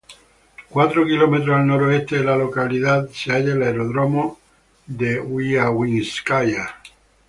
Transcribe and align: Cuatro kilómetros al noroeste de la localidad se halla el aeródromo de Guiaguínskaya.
Cuatro 0.69 1.05
kilómetros 1.05 1.55
al 1.57 1.67
noroeste 1.67 2.17
de 2.17 2.23
la 2.23 2.35
localidad 2.35 3.07
se 3.11 3.33
halla 3.33 3.53
el 3.53 3.61
aeródromo 3.61 4.39
de 4.87 5.19
Guiaguínskaya. 5.23 6.77